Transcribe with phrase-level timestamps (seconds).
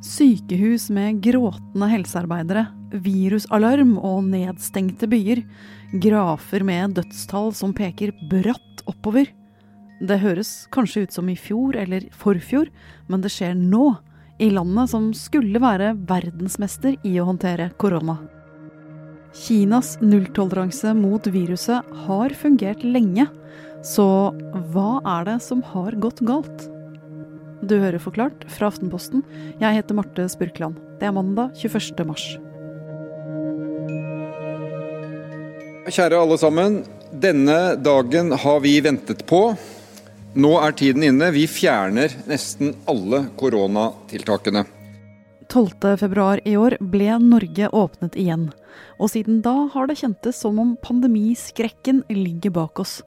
[0.00, 2.64] Sykehus med gråtende helsearbeidere,
[3.04, 5.42] virusalarm og nedstengte byer.
[6.00, 9.28] Grafer med dødstall som peker bratt oppover.
[10.00, 12.70] Det høres kanskje ut som i fjor eller forfjor,
[13.12, 13.92] men det skjer nå.
[14.40, 18.16] I landet som skulle være verdensmester i å håndtere korona.
[19.36, 23.28] Kinas nulltoleranse mot viruset har fungert lenge.
[23.84, 24.08] Så
[24.72, 26.70] hva er det som har gått galt?
[27.60, 29.20] Du hører Forklart fra Aftenposten.
[29.60, 30.78] Jeg heter Marte Spurkland.
[31.00, 32.06] Det er mandag 21.
[32.08, 32.24] mars.
[35.90, 36.78] Kjære alle sammen.
[37.12, 39.42] Denne dagen har vi ventet på.
[40.40, 41.28] Nå er tiden inne.
[41.36, 44.64] Vi fjerner nesten alle koronatiltakene.
[45.50, 48.48] 12.2 i år ble Norge åpnet igjen.
[49.02, 53.00] Og siden da har det kjentes som om pandemiskrekken ligger bak oss.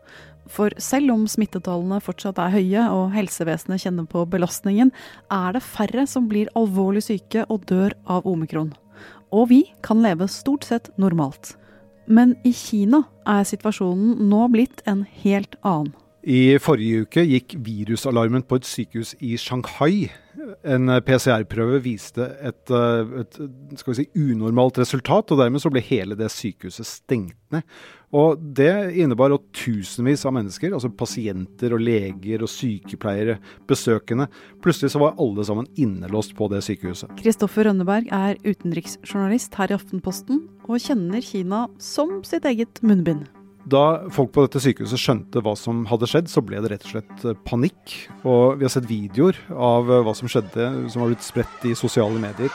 [0.51, 4.91] For selv om smittetallene fortsatt er høye og helsevesenet kjenner på belastningen,
[5.31, 8.73] er det færre som blir alvorlig syke og dør av omikron.
[9.33, 11.55] Og vi kan leve stort sett normalt.
[12.05, 15.93] Men i Kina er situasjonen nå blitt en helt annen.
[16.23, 20.07] I forrige uke gikk virusalarmen på et sykehus i Shanghai.
[20.63, 23.39] En PCR-prøve viste et, et
[23.97, 27.67] si, unormalt resultat, og dermed ble hele det sykehuset stengt ned.
[28.13, 34.29] Og Det innebar at tusenvis av mennesker, altså pasienter og leger og sykepleiere, besøkende,
[34.63, 37.11] plutselig så var alle sammen innelåst på det sykehuset.
[37.19, 43.25] Kristoffer Rønneberg er utenriksjournalist her i Aftenposten, og kjenner Kina som sitt eget munnbind.
[43.63, 46.95] Da folk på dette sykehuset skjønte hva som hadde skjedd, så ble det rett og
[46.97, 47.93] slett eh, panikk.
[48.27, 51.75] Og vi har sett videoer av eh, hva som skjedde, som har blitt spredt i
[51.77, 52.51] sosiale medier.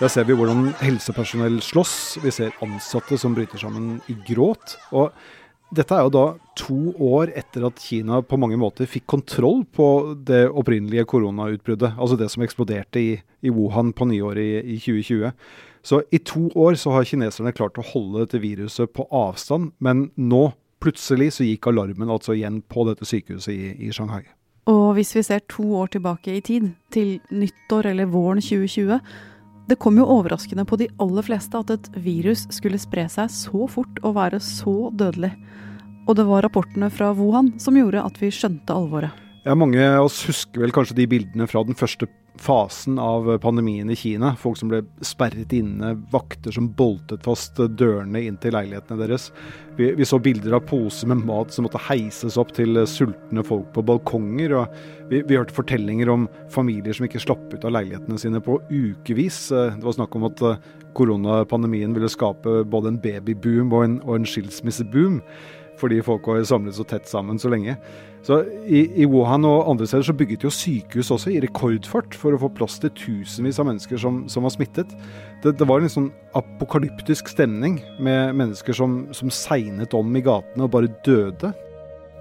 [0.00, 2.18] Der ser vi hvordan helsepersonell slåss.
[2.24, 4.74] Vi ser ansatte som bryter sammen i gråt.
[4.96, 5.12] Og
[5.74, 6.24] dette er jo da
[6.58, 9.88] to år etter at Kina på mange måter fikk kontroll på
[10.26, 11.94] det opprinnelige koronautbruddet.
[11.96, 15.32] Altså det som eksploderte i, i Wuhan på nyåret i, i 2020.
[15.84, 19.72] Så i to år så har kineserne klart å holde dette viruset på avstand.
[19.84, 20.46] Men nå,
[20.84, 24.24] plutselig, så gikk alarmen altså igjen på dette sykehuset i, i Shanghai.
[24.70, 29.00] Og hvis vi ser to år tilbake i tid, til nyttår eller våren 2020
[29.66, 33.66] det kom jo overraskende på de aller fleste at et virus skulle spre seg så
[33.70, 35.32] fort og være så dødelig.
[36.04, 39.23] Og det var rapportene fra Wuhan som gjorde at vi skjønte alvoret.
[39.44, 42.06] Ja, Mange av oss husker vel kanskje de bildene fra den første
[42.40, 44.30] fasen av pandemien i Kina.
[44.40, 49.26] Folk som ble sperret inne, vakter som boltet fast dørene inn til leilighetene deres.
[49.76, 53.68] Vi, vi, så bilder av poser med mat som måtte heises opp til sultne folk
[53.74, 54.54] på balkonger.
[54.62, 56.24] Og vi, vi hørte fortellinger om
[56.54, 59.42] familier som ikke slapp ut av leilighetene sine på ukevis.
[59.52, 60.40] Det var snakk om at
[60.96, 65.20] koronapandemien ville skape både en babyboom og en, og en skilsmisseboom
[65.80, 67.76] fordi folk har samlet så tett sammen så lenge.
[68.24, 72.32] Så i, i, Wuhan og andre steder så bygget jo sykehus også i rekordfart for
[72.32, 74.94] å få plass til tusenvis av mennesker som, som var smittet.
[75.42, 76.08] Det, det, var en sånn
[76.38, 81.52] apokalyptisk stemning med mennesker som, som segnet om i gatene og bare døde.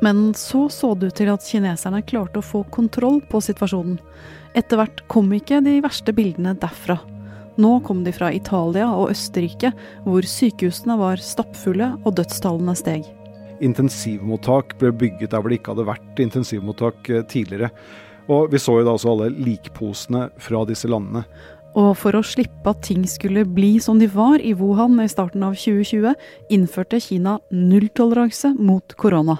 [0.03, 3.95] Men så så det ut til at kineserne klarte å få kontroll på situasjonen.
[4.59, 6.99] Etter hvert kom ikke de verste bildene derfra.
[7.55, 9.71] Nå kom de fra Italia og Østerrike,
[10.03, 13.07] hvor sykehusene var stappfulle og dødstallene steg
[13.63, 17.71] intensivmottak ble bygget der hvor det ikke hadde vært intensivmottak eh, tidligere.
[18.31, 21.25] Og vi så jo da også alle likposene fra disse landene.
[21.73, 25.43] Og for å slippe at ting skulle bli som de var i Wuhan i starten
[25.45, 26.13] av 2020,
[26.53, 29.39] innførte Kina nulltoleranse mot korona.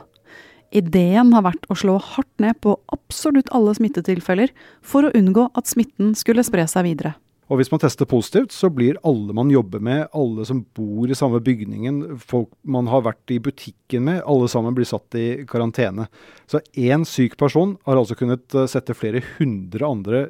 [0.74, 4.50] Ideen har vært å slå hardt ned på absolutt alle smittetilfeller
[4.82, 7.14] for å unngå at smitten skulle spre seg videre.
[7.52, 11.18] Og hvis man tester positivt, så blir alle man jobber med, alle som bor i
[11.18, 16.08] samme bygningen, folk man har vært i butikken med, alle sammen blir satt i karantene.
[16.50, 20.24] Så én syk person har altså kunnet eh, sette flere hundre andre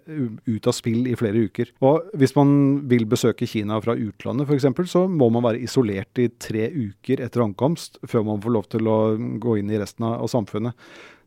[0.48, 1.74] ut av spill i flere uker.
[1.86, 2.54] Og hvis man
[2.90, 7.46] vil besøke Kina fra utlandet f.eks., så må man være isolert i tre uker etter
[7.46, 9.00] ankomst før man får lov til å
[9.42, 10.74] gå inn i resten av samfunnet.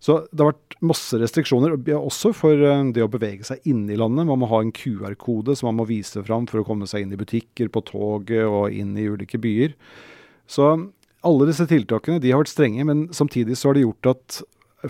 [0.03, 4.01] Så det har vært masse restriksjoner, også for eh, det å bevege seg inne i
[4.01, 4.29] landet.
[4.29, 7.15] Man må ha en QR-kode som man må vise fram for å komme seg inn
[7.17, 9.77] i butikker, på toget og inn i ulike byer.
[10.47, 10.75] Så
[11.27, 14.43] alle disse tiltakene de har vært strenge, men samtidig så har det gjort at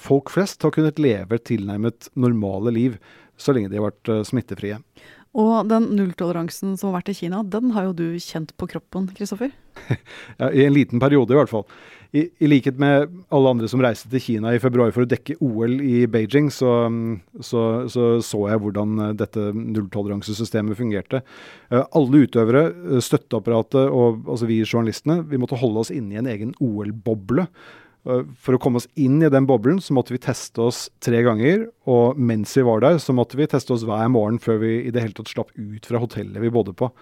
[0.03, 2.99] folk flest har kunnet leve et tilnærmet normale liv
[3.41, 4.81] så lenge de har vært eh, smittefrie.
[5.37, 9.11] Og den nulltoleransen som har vært i Kina, den har jo du kjent på kroppen,
[9.17, 9.53] Kristoffer?
[10.41, 11.67] ja, I en liten periode i hvert fall.
[12.17, 15.37] I, I, likhet med alle andre som reiste til Kina i februar for å dekke
[15.45, 16.73] OL i Beijing, så
[17.45, 21.23] så, så, så jeg hvordan eh, dette nulltoleransesystemet fungerte.
[21.73, 22.69] Uh, alle utøvere,
[23.05, 27.49] støtteapparatet og altså vi journalistene, vi måtte holde oss inne i en egen OL-boble.
[28.07, 31.65] For å komme oss inn i den boblen så måtte vi teste oss tre ganger.
[31.91, 34.93] Og mens vi var der, så måtte vi teste oss hver morgen før vi i
[34.95, 36.93] det hele tatt slapp ut fra hotellet vi bodde på.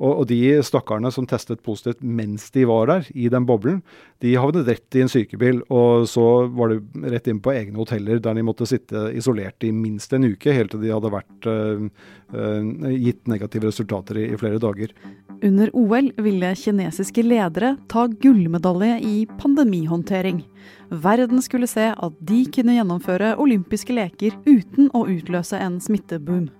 [0.00, 3.82] Og, og, de stakkarene som testet positivt mens de var der, i den boblen,
[4.24, 5.60] de havnet rett i en sykebil.
[5.68, 6.26] Og så
[6.56, 10.24] var det rett inn på egne hoteller der de måtte sitte isolert i minst en
[10.24, 11.88] uke, helt til de hadde vært øh,
[12.32, 14.96] øh, gitt negative resultater i, i flere dager.
[15.40, 20.42] Under OL ville kinesiske ledere ta gullmedalje i pandemihåndtering.
[20.90, 26.50] Verden skulle se at de kunne gjennomføre olympiske leker uten å utløse en smitteboom.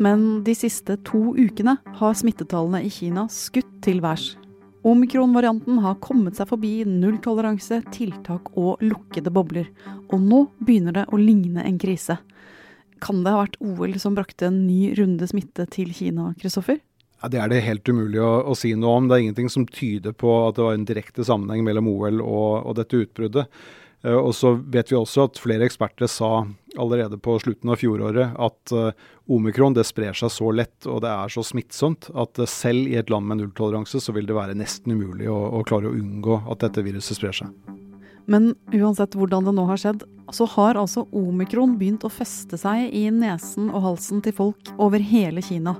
[0.00, 4.32] Men de siste to ukene har smittetallene i Kina skutt til værs.
[4.82, 9.68] Omikron-varianten har kommet seg forbi nulltoleranse, tiltak og lukkede bobler.
[10.10, 12.16] Og nå begynner det å ligne en krise.
[13.02, 16.80] Kan det ha vært OL som brakte en ny runde smitte til Kina, Kristoffer?
[17.22, 19.06] Ja, det er det helt umulig å, å, si noe om.
[19.06, 22.66] Det er ingenting som tyder på at det var en direkte sammenheng mellom OL og,
[22.66, 23.62] og dette utbruddet.
[24.02, 26.40] Uh, og så vet vi også at flere eksperter sa
[26.78, 28.90] allerede på slutten av fjoråret at uh,
[29.32, 32.96] omikron det sprer seg så lett og det er så smittsomt at uh, selv i
[33.00, 36.42] et land med nulltoleranse så vil det være nesten umulig å, å, klare å unngå
[36.46, 37.78] at dette viruset sprer seg.
[38.30, 42.92] Men uansett hvordan det nå har skjedd, så har altså omikron begynt å feste seg
[42.94, 45.74] i nesen og halsen til folk over hele Kina.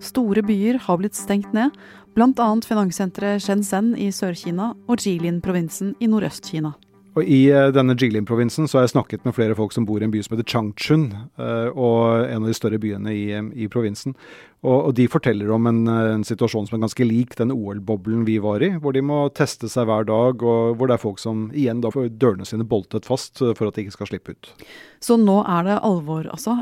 [0.00, 1.74] Store byer har blitt stengt ned,
[2.14, 2.50] bl.a.
[2.64, 6.76] finanssenteret Shenzhen i Sør-Kina og Jilin-provinsen i Nordøst-Kina.
[7.18, 10.06] Og I uh, denne Jilin-provinsen så har jeg snakket med flere folk som bor i
[10.06, 11.08] en by som heter Changchun,
[11.40, 14.14] uh, og en av de større byene i, i provinsen.
[14.62, 18.24] Og, og, De forteller om en, eh, en, situasjon som er ganske lik den OL-boblen
[18.26, 21.22] vi var i, hvor de må teste seg hver dag, og hvor det er folk
[21.22, 24.50] som igjen da får dørene sine boltet fast for at de ikke skal slippe ut.
[24.98, 26.56] Så nå er det alvor, altså.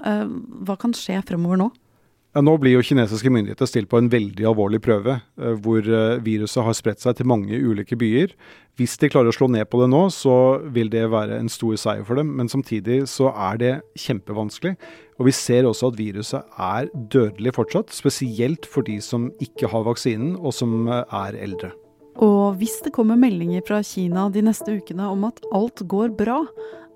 [0.68, 1.70] Hva kan skje fremover nå?
[2.36, 6.66] Nå blir jo kinesiske myndigheter stilt på en veldig alvorlig prøve, eh, hvor eh, viruset
[6.66, 8.34] har spredt seg til mange ulike byer.
[8.76, 11.78] Hvis de klarer å slå ned på det nå, så vil det være en stor
[11.80, 12.34] seier for dem.
[12.36, 14.74] Men samtidig så er det kjempevanskelig.
[15.16, 19.88] Og vi ser også at viruset er dødelig fortsatt, spesielt for de som ikke har
[19.88, 21.72] vaksinen og som eh, er eldre.
[22.20, 26.42] Og hvis det kommer meldinger fra Kina de neste ukene om at alt går bra,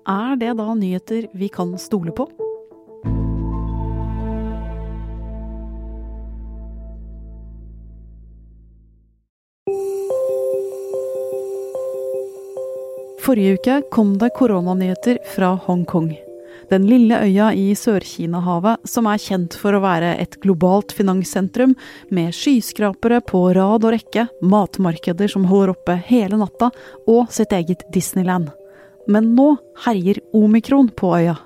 [0.09, 2.29] er det da nyheter vi kan stole på?
[13.21, 16.17] Forrige uke kom det koronanyheter fra Hongkong.
[16.69, 21.75] Den lille øya i Sør-Kina-havet som er kjent for å være et globalt finanssentrum,
[22.09, 26.71] med skyskrapere på rad og rekke, matmarkeder som holder oppe hele natta,
[27.05, 28.49] og sitt eget Disneyland.
[29.05, 29.51] Men nå
[29.85, 31.37] herjer omikron på øya.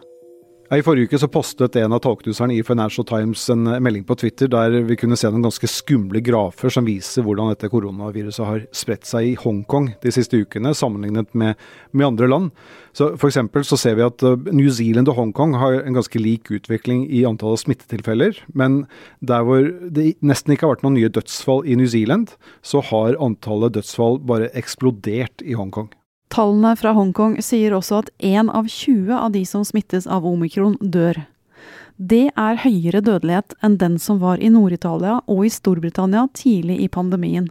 [0.73, 4.49] I forrige uke så postet en av tolknuserne i Financial Times en melding på Twitter
[4.49, 9.05] der vi kunne se noen ganske skumle grafer som viser hvordan dette koronaviruset har spredt
[9.05, 11.59] seg i Hongkong de siste ukene, sammenlignet med,
[11.93, 12.49] med andre land.
[12.97, 13.37] Så F.eks.
[13.69, 17.21] så ser vi at uh, New Zealand og Hongkong har en ganske lik utvikling i
[17.29, 18.39] antallet smittetilfeller.
[18.57, 18.87] Men
[19.21, 22.33] der hvor det nesten ikke har vært noen nye dødsfall i New Zealand,
[22.65, 25.91] så har antallet dødsfall bare eksplodert i Hongkong.
[26.33, 30.75] Tallene fra Hongkong sier også at én av 20 av de som smittes av omikron,
[30.81, 31.21] dør.
[31.95, 36.89] Det er høyere dødelighet enn den som var i Nord-Italia og i Storbritannia tidlig i
[36.91, 37.47] pandemien.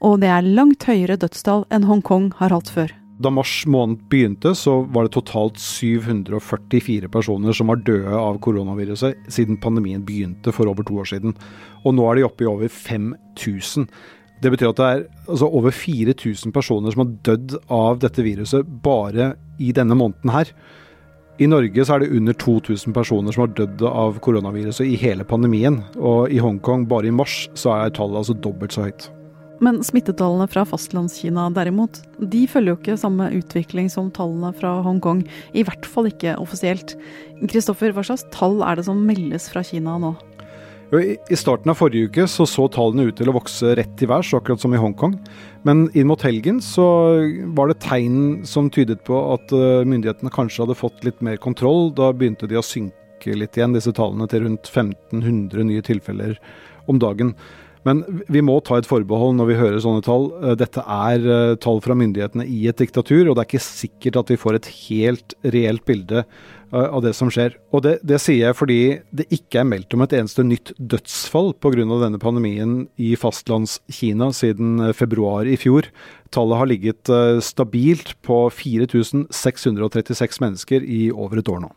[0.00, 2.94] Og det er langt høyere dødstall enn Hongkong har hatt før.
[3.22, 9.28] Da mars måned begynte, så var det totalt 744 personer som var døde av koronaviruset
[9.30, 11.36] siden pandemien begynte for over to år siden.
[11.84, 13.86] Og nå er de oppe i over 5000.
[14.42, 18.66] Det betyr at det er altså, over 4000 personer som har dødd av dette viruset
[18.82, 20.50] bare i denne måneden her.
[21.40, 25.24] I Norge så er det under 2000 personer som har dødd av koronaviruset i hele
[25.26, 25.80] pandemien.
[25.96, 29.08] Og i Hongkong bare i mars så er tallet altså dobbelt så høyt.
[29.62, 35.22] Men smittetallene fra fastlandskina derimot, de følger jo ikke samme utvikling som tallene fra Hongkong.
[35.54, 36.96] I hvert fall ikke offisielt.
[37.46, 40.16] Kristoffer, hva slags tall er det som meldes fra Kina nå?
[40.92, 44.34] I starten av forrige uke så, så tallene ut til å vokse rett til værs,
[44.36, 45.14] akkurat som i Hongkong.
[45.64, 46.84] Men inn mot helgen så
[47.56, 51.88] var det tegn som tydet på at eh, myndighetene kanskje hadde fått litt mer kontroll.
[51.96, 56.36] Da begynte de å synke litt igjen, disse tallene, til rundt 1500 nye tilfeller
[56.92, 57.32] om dagen.
[57.88, 60.28] Men vi må ta et forbehold når vi hører sånne tall.
[60.38, 64.20] Eh, dette er eh, tall fra myndighetene i et diktatur, og det er ikke sikkert
[64.22, 67.58] at vi får et helt reelt bilde eh, av det som skjer.
[67.74, 71.52] Og det, det sier jeg fordi det ikke er meldt om et eneste nytt dødsfall
[71.58, 71.74] pga.
[71.82, 75.90] denne pandemien i fastlandskina siden februar i fjor.
[76.32, 81.74] Tallet har ligget stabilt på 4636 mennesker i over et år nå.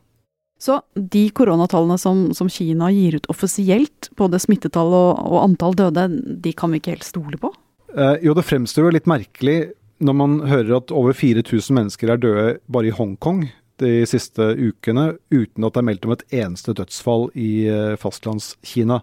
[0.62, 6.08] Så de koronatallene som, som, Kina gir ut offisielt, både smittetall og, og, antall døde,
[6.42, 7.52] de kan vi ikke helt stole på?
[7.96, 9.60] Eh, jo, det fremstår jo litt merkelig
[10.04, 13.46] når man hører at over 4000 mennesker er døde bare i Hongkong
[13.84, 19.02] de siste ukene, uten at det er meldt om et eneste dødsfall i eh, fastlandskina.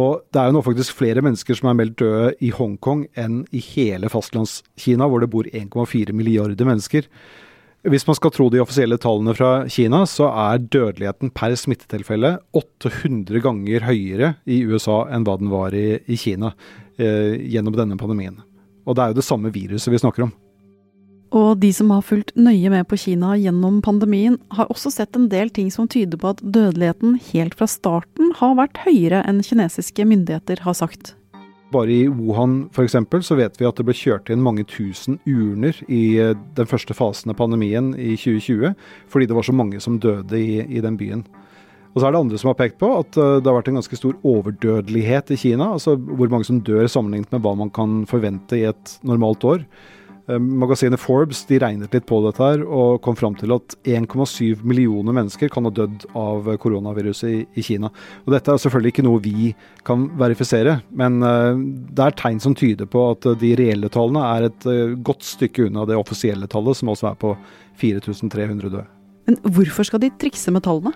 [0.00, 3.44] Og det er jo nå faktisk flere mennesker som er meldt døde i Hongkong enn
[3.54, 7.08] i hele fastlandskina, hvor det bor 1,4 milliarder mennesker.
[7.84, 13.42] Hvis man skal tro de offisielle tallene fra Kina, så er dødeligheten per smittetilfelle 800
[13.44, 16.54] ganger høyere i USA enn hva den var i, i Kina
[16.96, 18.38] eh, gjennom denne pandemien.
[18.88, 20.32] Og det er jo det samme viruset vi snakker om.
[21.34, 25.28] Og de som har fulgt nøye med på Kina gjennom pandemien, har også sett en
[25.28, 30.06] del ting som tyder på at dødeligheten helt fra starten har vært høyere enn kinesiske
[30.08, 31.16] myndigheter har sagt.
[31.74, 32.96] Bare i Wuhan f.eks.
[33.26, 36.94] så vet vi at det ble kjørt inn mange tusen urner i eh, den første
[36.94, 38.76] fasen av pandemien i 2020,
[39.10, 41.24] fordi det var så mange som døde i, i den byen.
[41.94, 43.78] Og så er det andre som har pekt på at uh, det har vært en
[43.78, 45.70] ganske stor overdødelighet i Kina.
[45.76, 49.62] Altså hvor mange som dør sammenlignet med hva man kan forvente i et normalt år.
[50.28, 54.62] Uh, magasinet Forbes de regnet litt på dette her og kom fram til at 1,7
[54.64, 57.90] millioner mennesker kan ha dødd av koronaviruset i, i, Kina.
[58.24, 59.52] Og Dette er selvfølgelig ikke noe vi
[59.84, 61.52] kan verifisere, men uh,
[61.92, 64.68] det er tegn som tyder på at de reelle tallene er et
[65.04, 67.34] godt stykke unna det offisielle tallet, som også er på
[67.80, 68.86] 4300 døde.
[69.28, 70.94] Men hvorfor skal de trikse med tallene?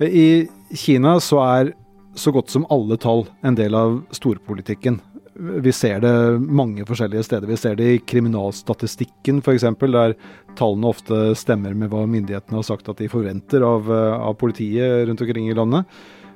[0.00, 1.74] I Kina så er
[2.14, 4.98] så godt som alle tall en del av storpolitikken.
[5.40, 6.12] Vi ser det
[6.44, 7.48] mange forskjellige steder.
[7.48, 10.14] Vi ser det i kriminalstatistikken f.eks., der
[10.58, 15.24] tallene ofte stemmer med hva myndighetene har sagt at de forventer av, av politiet rundt
[15.24, 15.88] omkring i landet.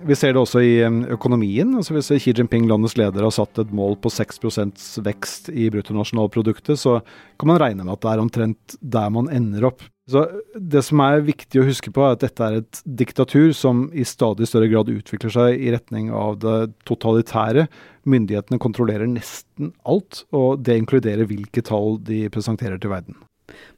[0.05, 0.73] Vi ser det også i
[1.15, 1.77] økonomien.
[1.77, 6.81] altså Hvis Xi Jinping, landets leder, har satt et mål på 6% vekst i bruttonasjonalproduktet,
[6.81, 6.99] så
[7.41, 9.85] kan man regne med at det er omtrent der man ender opp.
[10.11, 13.87] Så Det som er viktig å huske på, er at dette er et diktatur som
[13.97, 17.67] i stadig større grad utvikler seg i retning av det totalitære.
[18.05, 23.17] Myndighetene kontrollerer nesten alt, og det inkluderer hvilke tall de presenterer til verden.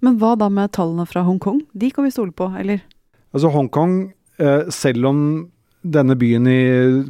[0.02, 1.62] Men hva da med tallene fra Hongkong?
[1.75, 2.83] De kan vi stole på, eller?
[3.35, 3.97] Altså Hongkong,
[4.38, 5.21] eh, selv om
[5.92, 6.60] denne byen i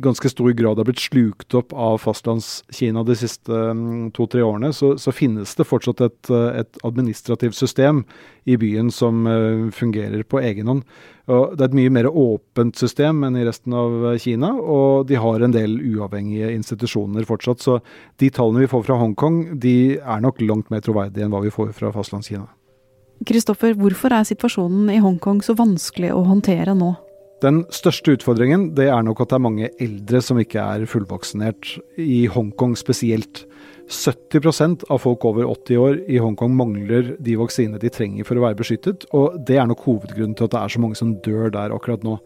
[0.03, 4.95] ganske stor grad har blitt slukt opp av fastlandskina de siste um, to-tre årene, så,
[5.01, 8.05] så, finnes det fortsatt et, uh, et, administrativt system
[8.45, 10.83] i byen som uh, fungerer på egen hånd.
[11.27, 15.09] Og det er et mye mer åpent system enn i resten av uh, Kina, og
[15.11, 17.65] de har en del uavhengige institusjoner fortsatt.
[17.65, 17.81] Så
[18.23, 21.55] de tallene vi får fra Hongkong, de er nok langt mer troverdige enn hva vi
[21.55, 22.49] får fra fastlandskina.
[23.27, 26.93] Kristoffer, hvorfor er situasjonen i Hongkong så vanskelig å håndtere nå?
[27.45, 31.75] Den største utfordringen det er nok at det er mange eldre som ikke er fullvaksinert,
[32.01, 33.45] i Hongkong spesielt.
[33.93, 38.47] 70% av folk over 80 år i Hongkong mangler de vaksinene de trenger for å
[38.47, 41.53] være beskyttet, og det er nok hovedgrunnen til at det er så mange som dør
[41.55, 42.17] der akkurat nå.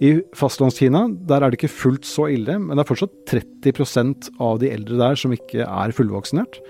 [0.00, 4.60] I fastlandskina der er det ikke fullt så ille, men det er fortsatt 30% av
[4.62, 6.60] de eldre der som ikke er fullvaksinert.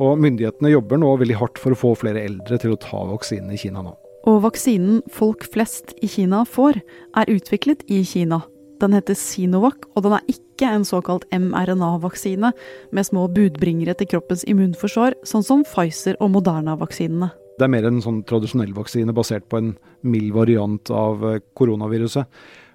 [0.00, 3.52] Og myndighetene jobber nå veldig hardt for å få flere eldre til å ta vaksinen
[3.52, 3.98] i Kina nå.
[4.28, 6.80] Og vaksinen folk flest i Kina får,
[7.16, 8.42] er utviklet i Kina.
[8.80, 12.52] Den heter Sinovac, og den er ikke en såkalt mRNA-vaksine
[12.96, 17.30] med små budbringere til kroppens immunforsvar, sånn som Pfizer og Moderna-vaksinene.
[17.60, 22.28] Det er mer en sånn tradisjonell vaksine basert på en mild variant av eh, koronaviruset.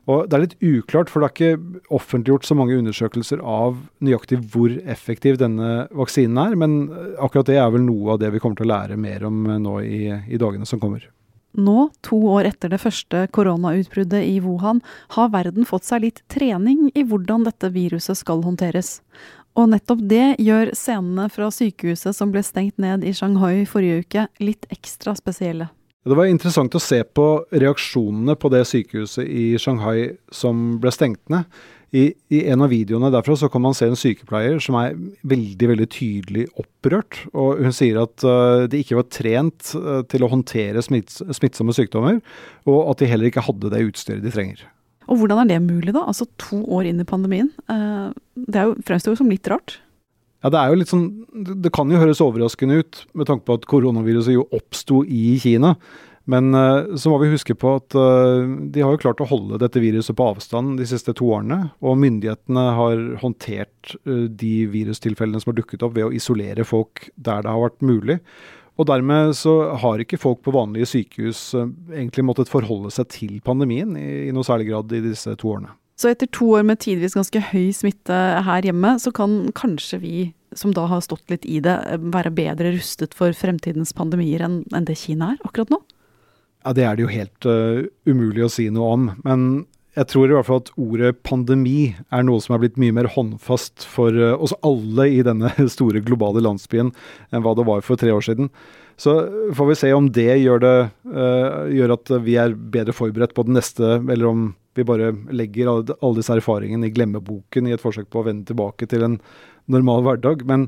[0.06, 4.38] Og Det er litt uklart, for det er ikke offentliggjort så mange undersøkelser av nøyaktig
[4.54, 6.78] hvor effektiv denne vaksinen er, men
[7.18, 9.62] akkurat det er vel noe av det vi kommer til å lære mer om eh,
[9.62, 11.10] nå i, i dagene som kommer.
[11.56, 14.82] Nå, to år etter det første koronautbruddet i Wuhan,
[15.16, 19.00] har verden fått seg litt trening i hvordan dette viruset skal håndteres.
[19.56, 24.28] Og nettopp det gjør scenene fra sykehuset som ble stengt ned i Shanghai forrige uke,
[24.44, 25.70] litt ekstra spesielle.
[26.06, 31.24] Det var interessant å se på reaksjonene på det sykehuset i Shanghai som ble stengt
[31.34, 31.48] ned.
[31.96, 34.98] I, I, en av videoene derfra så kan man se en sykepleier som er
[35.28, 37.22] veldig veldig tydelig opprørt.
[37.32, 41.76] og Hun sier at uh, de ikke var trent uh, til å håndtere smitts smittsomme
[41.78, 42.20] sykdommer,
[42.68, 44.66] og at de heller ikke hadde det utstyret de trenger.
[45.06, 46.04] Og Hvordan er det mulig, da?
[46.10, 47.54] Altså To år inn i pandemien.
[47.70, 49.78] Uh, det er jo, fremstår jo som litt rart.
[50.44, 51.08] Ja, Det er jo litt sånn,
[51.64, 55.74] det kan jo høres overraskende ut med tanke på at koronaviruset jo oppsto i Kina.
[56.32, 58.42] Men uh, så må vi huske på at uh,
[58.74, 61.70] de har jo klart å holde dette viruset på avstand de siste to årene.
[61.86, 67.08] Og myndighetene har håndtert uh, de virustilfellene som har dukket opp ved å isolere folk
[67.16, 68.20] der det har vært mulig.
[68.76, 73.94] Og dermed så har ikke folk på vanlige sykehus egentlig måttet forholde seg til pandemien
[73.96, 75.72] i, i noe særlig grad i disse to årene.
[75.96, 80.18] Så etter to år med tidvis ganske høy smitte her hjemme, så kan kanskje vi
[80.56, 81.76] som da har stått litt i det,
[82.12, 85.80] være bedre rustet for fremtidens pandemier enn det Kina er akkurat nå?
[86.66, 89.10] Ja, Det er det jo helt uh, umulig å si noe om.
[89.22, 92.96] Men jeg tror i hvert fall at ordet pandemi er noe som er blitt mye
[92.96, 96.90] mer håndfast for uh, oss alle i denne store globale landsbyen
[97.30, 98.50] enn hva det var for tre år siden.
[98.98, 99.14] Så
[99.54, 100.76] får vi se om det gjør, det,
[101.14, 104.46] uh, gjør at vi er bedre forberedt på den neste, eller om
[104.76, 108.88] vi bare legger alle, disse erfaringene i glemmeboken i et forsøk på å vende tilbake
[108.92, 109.20] til en
[109.72, 110.44] normal hverdag.
[110.48, 110.68] Men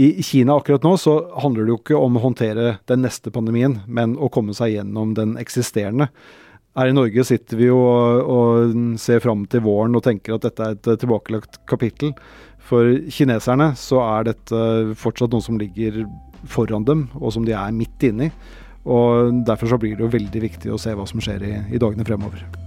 [0.00, 3.80] i Kina akkurat nå så handler det jo ikke om å håndtere den neste pandemien,
[3.86, 6.08] men å komme seg gjennom den eksisterende.
[6.72, 10.46] Her i Norge sitter vi jo og, og ser fram til våren og tenker at
[10.46, 12.14] dette er et tilbakelagt kapittel.
[12.64, 14.64] For kineserne så er dette
[14.96, 16.06] fortsatt noe som ligger
[16.48, 18.32] foran dem, og som de er midt inni.
[18.88, 21.82] Og Derfor så blir det jo veldig viktig å se hva som skjer i, i
[21.82, 22.61] dagene fremover.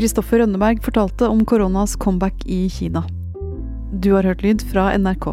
[0.00, 3.02] Kristoffer Rønneberg fortalte om koronas comeback i Kina.
[4.00, 5.26] Du har hørt lyd fra NRK.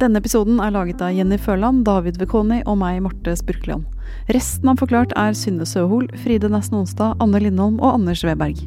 [0.00, 3.86] Denne episoden er laget av Jenny Førland, David Vekoni og meg, Marte Spurkland.
[4.34, 8.64] Resten av Forklart er Synne Søhol, Fride Nesten Onsdag, Anne Lindholm og Anders Weberg.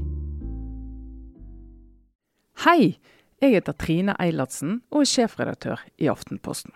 [2.64, 2.96] Hei!
[3.44, 6.72] Jeg heter Trine Eilertsen og er sjefredaktør i Aftenposten.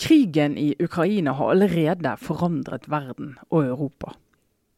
[0.00, 4.16] Krigen i Ukraina har allerede forandret verden og Europa.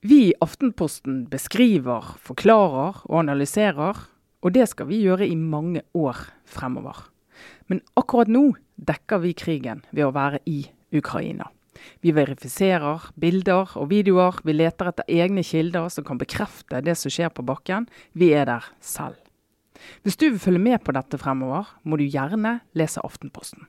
[0.04, 3.96] Vi i Aftenposten beskriver, forklarer og analyserer,
[4.44, 7.06] og det skal vi gjøre i mange år fremover.
[7.72, 11.48] Men akkurat nå dekker vi krigen ved å være i Ukraina.
[12.04, 17.12] Vi verifiserer bilder og videoer, vi leter etter egne kilder som kan bekrefte det som
[17.12, 17.88] skjer på bakken.
[18.12, 19.16] Vi er der selv.
[20.04, 23.66] Hvis du vil følge med på dette fremover, må du gjerne lese Aftenposten.